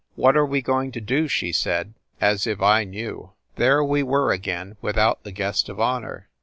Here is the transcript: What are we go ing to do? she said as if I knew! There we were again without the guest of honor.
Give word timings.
What 0.15 0.35
are 0.35 0.47
we 0.47 0.63
go 0.63 0.81
ing 0.81 0.91
to 0.93 0.99
do? 0.99 1.27
she 1.27 1.51
said 1.51 1.93
as 2.19 2.47
if 2.47 2.59
I 2.59 2.85
knew! 2.85 3.33
There 3.57 3.83
we 3.83 4.01
were 4.01 4.31
again 4.31 4.75
without 4.81 5.23
the 5.23 5.31
guest 5.31 5.69
of 5.69 5.79
honor. 5.79 6.27